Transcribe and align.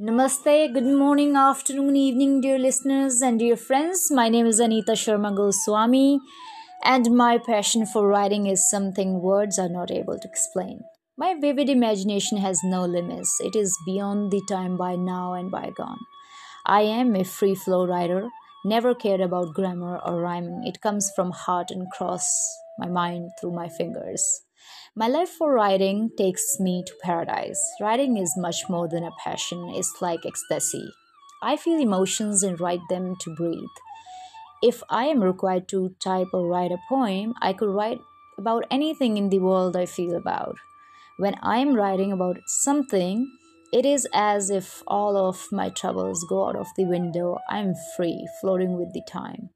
Namaste, 0.00 0.74
good 0.74 0.86
morning, 0.86 1.36
afternoon, 1.36 1.94
evening, 1.94 2.40
dear 2.40 2.58
listeners 2.58 3.22
and 3.22 3.38
dear 3.38 3.56
friends. 3.56 4.10
My 4.10 4.28
name 4.28 4.44
is 4.44 4.58
Anita 4.58 4.94
Sharma 4.94 5.36
Goswami, 5.36 6.18
and 6.82 7.12
my 7.12 7.38
passion 7.38 7.86
for 7.86 8.08
writing 8.08 8.48
is 8.48 8.68
something 8.68 9.20
words 9.22 9.56
are 9.56 9.68
not 9.68 9.92
able 9.92 10.18
to 10.18 10.26
explain. 10.26 10.80
My 11.16 11.36
vivid 11.40 11.68
imagination 11.68 12.38
has 12.38 12.58
no 12.64 12.84
limits, 12.84 13.38
it 13.38 13.54
is 13.54 13.78
beyond 13.86 14.32
the 14.32 14.42
time 14.48 14.76
by 14.76 14.96
now 14.96 15.34
and 15.34 15.48
bygone. 15.48 16.00
I 16.66 16.80
am 16.80 17.14
a 17.14 17.22
free 17.22 17.54
flow 17.54 17.86
writer, 17.86 18.30
never 18.64 18.96
cared 18.96 19.20
about 19.20 19.54
grammar 19.54 20.00
or 20.04 20.20
rhyming. 20.20 20.64
It 20.66 20.80
comes 20.80 21.12
from 21.14 21.30
heart 21.30 21.70
and 21.70 21.88
cross 21.92 22.26
my 22.80 22.88
mind 22.88 23.30
through 23.40 23.52
my 23.52 23.68
fingers. 23.68 24.43
My 24.96 25.08
love 25.08 25.28
for 25.28 25.52
writing 25.52 26.10
takes 26.16 26.60
me 26.60 26.84
to 26.86 26.94
paradise. 27.02 27.60
Writing 27.80 28.16
is 28.16 28.36
much 28.36 28.68
more 28.68 28.88
than 28.88 29.04
a 29.04 29.10
passion, 29.22 29.70
it's 29.74 29.96
like 30.00 30.20
ecstasy. 30.24 30.88
I 31.42 31.56
feel 31.56 31.80
emotions 31.80 32.42
and 32.42 32.60
write 32.60 32.86
them 32.88 33.16
to 33.20 33.34
breathe. 33.34 33.76
If 34.62 34.82
I 34.88 35.06
am 35.06 35.22
required 35.22 35.68
to 35.68 35.94
type 36.02 36.28
or 36.32 36.46
write 36.46 36.72
a 36.72 36.78
poem, 36.88 37.34
I 37.42 37.52
could 37.52 37.68
write 37.68 38.00
about 38.38 38.64
anything 38.70 39.16
in 39.16 39.28
the 39.28 39.40
world 39.40 39.76
I 39.76 39.86
feel 39.86 40.16
about. 40.16 40.56
When 41.18 41.34
I 41.42 41.58
am 41.58 41.74
writing 41.74 42.12
about 42.12 42.38
something, 42.46 43.30
it 43.74 43.84
is 43.84 44.06
as 44.14 44.50
if 44.50 44.84
all 44.86 45.16
of 45.16 45.48
my 45.50 45.68
troubles 45.68 46.24
go 46.28 46.46
out 46.46 46.54
of 46.54 46.68
the 46.76 46.84
window. 46.84 47.38
I 47.50 47.58
am 47.58 47.74
free, 47.96 48.28
floating 48.40 48.78
with 48.78 48.92
the 48.92 49.02
time. 49.08 49.50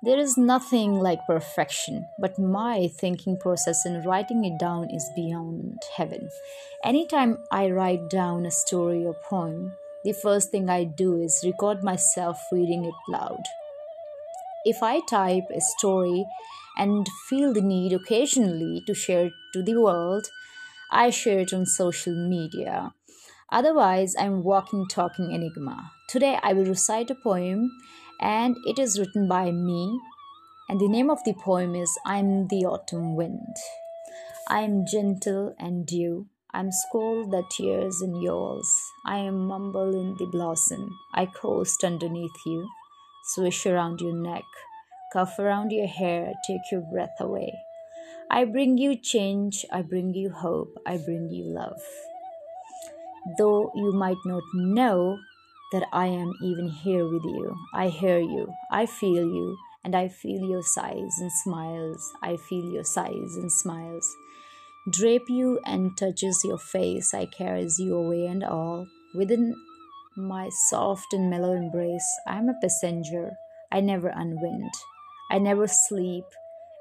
There 0.00 0.16
is 0.16 0.38
nothing 0.38 1.00
like 1.00 1.26
perfection, 1.26 2.06
but 2.20 2.38
my 2.38 2.86
thinking 3.00 3.36
process 3.36 3.84
in 3.84 4.04
writing 4.04 4.44
it 4.44 4.60
down 4.60 4.90
is 4.90 5.10
beyond 5.16 5.80
heaven. 5.96 6.28
Anytime 6.84 7.38
I 7.50 7.72
write 7.72 8.08
down 8.10 8.46
a 8.46 8.52
story 8.52 9.04
or 9.04 9.16
poem, 9.28 9.72
the 10.04 10.12
first 10.22 10.52
thing 10.52 10.70
I 10.70 10.84
do 10.84 11.20
is 11.20 11.42
record 11.44 11.82
myself 11.82 12.38
reading 12.52 12.84
it 12.84 12.94
loud. 13.08 13.42
If 14.64 14.84
I 14.84 15.00
type 15.00 15.48
a 15.52 15.60
story 15.60 16.24
and 16.78 17.08
feel 17.28 17.52
the 17.52 17.60
need 17.60 17.92
occasionally 17.92 18.84
to 18.86 18.94
share 18.94 19.26
it 19.26 19.32
to 19.54 19.64
the 19.64 19.80
world, 19.80 20.28
I 20.92 21.10
share 21.10 21.40
it 21.40 21.52
on 21.52 21.66
social 21.66 22.14
media. 22.14 22.92
Otherwise, 23.50 24.14
I'm 24.18 24.42
walking, 24.42 24.86
talking 24.88 25.32
enigma. 25.32 25.92
Today, 26.08 26.38
I 26.42 26.52
will 26.52 26.64
recite 26.64 27.10
a 27.10 27.14
poem, 27.14 27.70
and 28.20 28.56
it 28.66 28.78
is 28.78 28.98
written 28.98 29.28
by 29.28 29.50
me. 29.50 30.00
And 30.68 30.80
the 30.80 30.88
name 30.88 31.10
of 31.10 31.22
the 31.24 31.34
poem 31.34 31.74
is 31.74 31.98
I'm 32.06 32.48
the 32.48 32.64
Autumn 32.64 33.16
Wind. 33.16 33.56
I 34.48 34.60
am 34.60 34.86
gentle 34.86 35.54
and 35.58 35.86
dew. 35.86 36.26
I'm 36.52 36.70
scald 36.70 37.30
the 37.30 37.42
tears 37.50 38.00
in 38.00 38.22
yours. 38.22 38.68
I 39.04 39.18
am 39.18 39.46
mumble 39.46 39.94
in 40.00 40.16
the 40.18 40.26
blossom. 40.26 40.96
I 41.14 41.26
coast 41.26 41.84
underneath 41.84 42.46
you, 42.46 42.68
swish 43.24 43.66
around 43.66 44.00
your 44.00 44.14
neck, 44.14 44.44
cuff 45.12 45.38
around 45.38 45.72
your 45.72 45.88
hair, 45.88 46.32
take 46.46 46.62
your 46.70 46.82
breath 46.82 47.20
away. 47.20 47.52
I 48.30 48.44
bring 48.44 48.78
you 48.78 48.96
change, 48.96 49.66
I 49.70 49.82
bring 49.82 50.14
you 50.14 50.30
hope, 50.30 50.78
I 50.86 50.96
bring 50.96 51.30
you 51.30 51.44
love 51.44 51.82
though 53.38 53.70
you 53.74 53.92
might 53.92 54.22
not 54.24 54.42
know 54.54 55.18
that 55.72 55.86
I 55.92 56.06
am 56.06 56.32
even 56.42 56.68
here 56.68 57.06
with 57.08 57.24
you. 57.24 57.56
I 57.74 57.88
hear 57.88 58.18
you, 58.18 58.52
I 58.70 58.86
feel 58.86 59.24
you, 59.24 59.56
and 59.84 59.94
I 59.94 60.08
feel 60.08 60.48
your 60.48 60.62
sighs 60.62 61.18
and 61.20 61.32
smiles. 61.32 62.12
I 62.22 62.36
feel 62.36 62.64
your 62.70 62.84
sighs 62.84 63.36
and 63.36 63.50
smiles. 63.50 64.08
Drape 64.90 65.28
you 65.28 65.60
and 65.64 65.96
touches 65.96 66.42
your 66.44 66.58
face. 66.58 67.14
I 67.14 67.26
carries 67.26 67.78
you 67.78 67.94
away 67.94 68.26
and 68.26 68.44
all. 68.44 68.86
Within 69.14 69.54
my 70.16 70.50
soft 70.68 71.12
and 71.12 71.30
mellow 71.30 71.52
embrace, 71.52 72.06
I 72.26 72.36
am 72.36 72.48
a 72.48 72.54
passenger. 72.60 73.32
I 73.72 73.80
never 73.80 74.08
unwind. 74.08 74.72
I 75.30 75.38
never 75.38 75.66
sleep, 75.66 76.24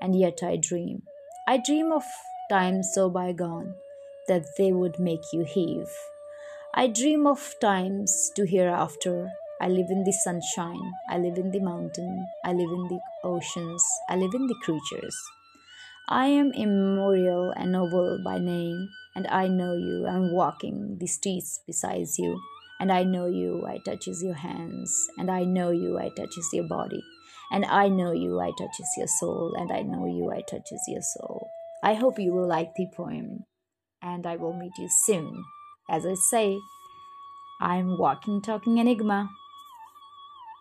and 0.00 0.18
yet 0.18 0.38
I 0.42 0.56
dream. 0.56 1.02
I 1.46 1.58
dream 1.58 1.92
of 1.92 2.04
times 2.50 2.90
so 2.94 3.10
bygone 3.10 3.74
that 4.28 4.46
they 4.56 4.72
would 4.72 4.98
make 4.98 5.22
you 5.32 5.44
heave. 5.44 5.90
I 6.72 6.86
dream 6.86 7.26
of 7.26 7.56
times 7.60 8.30
to 8.36 8.46
hereafter. 8.46 9.28
I 9.60 9.66
live 9.66 9.90
in 9.90 10.04
the 10.04 10.12
sunshine. 10.12 10.92
I 11.10 11.18
live 11.18 11.36
in 11.36 11.50
the 11.50 11.58
mountain. 11.58 12.24
I 12.44 12.52
live 12.52 12.70
in 12.70 12.86
the 12.86 13.00
oceans. 13.24 13.84
I 14.08 14.14
live 14.14 14.32
in 14.34 14.46
the 14.46 14.54
creatures. 14.62 15.16
I 16.08 16.26
am 16.26 16.52
immemorial 16.52 17.52
and 17.56 17.72
noble 17.72 18.22
by 18.24 18.38
name, 18.38 18.88
and 19.16 19.26
I 19.26 19.48
know 19.48 19.74
you. 19.74 20.06
I'm 20.06 20.32
walking 20.32 20.96
the 21.00 21.08
streets 21.08 21.58
beside 21.66 22.06
you, 22.16 22.40
and 22.78 22.92
I 22.92 23.02
know 23.02 23.26
you. 23.26 23.66
I 23.66 23.78
touches 23.84 24.22
your 24.22 24.34
hands, 24.34 25.08
and 25.18 25.28
I 25.28 25.42
know 25.42 25.70
you. 25.70 25.98
I 25.98 26.10
touches 26.16 26.48
your 26.52 26.68
body, 26.68 27.02
and 27.50 27.64
I 27.64 27.88
know 27.88 28.12
you. 28.12 28.38
I 28.38 28.52
touches 28.56 28.94
your 28.96 29.08
soul, 29.08 29.54
and 29.58 29.72
I 29.72 29.82
know 29.82 30.06
you. 30.06 30.30
I 30.30 30.42
touches 30.48 30.82
your 30.86 31.02
soul. 31.02 31.48
I 31.82 31.94
hope 31.94 32.20
you 32.20 32.32
will 32.32 32.46
like 32.46 32.74
the 32.76 32.86
poem, 32.96 33.42
and 34.00 34.24
I 34.24 34.36
will 34.36 34.52
meet 34.52 34.78
you 34.78 34.88
soon. 35.04 35.44
As 35.90 36.06
I 36.06 36.14
say, 36.14 36.62
I'm 37.60 37.98
walking, 37.98 38.40
talking 38.40 38.78
enigma. 38.78 39.30